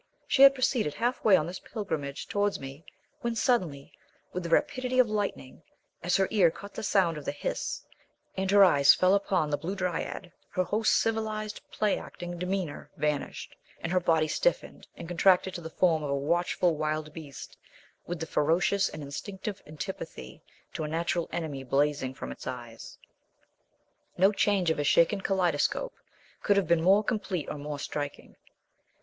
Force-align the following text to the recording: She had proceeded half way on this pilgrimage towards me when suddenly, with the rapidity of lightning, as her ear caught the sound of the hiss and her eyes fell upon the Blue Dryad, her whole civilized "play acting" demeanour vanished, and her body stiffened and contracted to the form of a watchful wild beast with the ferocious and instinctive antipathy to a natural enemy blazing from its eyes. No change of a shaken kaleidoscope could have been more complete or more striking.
She 0.27 0.41
had 0.41 0.55
proceeded 0.55 0.95
half 0.95 1.23
way 1.23 1.35
on 1.37 1.45
this 1.45 1.59
pilgrimage 1.59 2.27
towards 2.27 2.59
me 2.59 2.83
when 3.19 3.35
suddenly, 3.35 3.93
with 4.33 4.41
the 4.41 4.49
rapidity 4.49 4.97
of 4.97 5.07
lightning, 5.07 5.61
as 6.01 6.17
her 6.17 6.27
ear 6.31 6.49
caught 6.49 6.73
the 6.73 6.81
sound 6.81 7.19
of 7.19 7.25
the 7.25 7.31
hiss 7.31 7.83
and 8.35 8.49
her 8.49 8.63
eyes 8.63 8.95
fell 8.95 9.13
upon 9.13 9.51
the 9.51 9.59
Blue 9.59 9.75
Dryad, 9.75 10.31
her 10.53 10.63
whole 10.63 10.83
civilized 10.83 11.61
"play 11.69 11.99
acting" 11.99 12.39
demeanour 12.39 12.89
vanished, 12.97 13.55
and 13.79 13.91
her 13.91 13.99
body 13.99 14.27
stiffened 14.27 14.87
and 14.97 15.07
contracted 15.07 15.53
to 15.53 15.61
the 15.61 15.69
form 15.69 16.01
of 16.01 16.09
a 16.09 16.15
watchful 16.15 16.75
wild 16.75 17.13
beast 17.13 17.55
with 18.07 18.19
the 18.19 18.25
ferocious 18.25 18.89
and 18.89 19.03
instinctive 19.03 19.61
antipathy 19.67 20.41
to 20.73 20.83
a 20.83 20.87
natural 20.87 21.29
enemy 21.31 21.63
blazing 21.63 22.15
from 22.15 22.31
its 22.31 22.47
eyes. 22.47 22.97
No 24.17 24.31
change 24.31 24.71
of 24.71 24.79
a 24.79 24.83
shaken 24.83 25.21
kaleidoscope 25.21 25.93
could 26.41 26.57
have 26.57 26.65
been 26.67 26.81
more 26.81 27.03
complete 27.03 27.47
or 27.51 27.59
more 27.59 27.77
striking. 27.77 28.35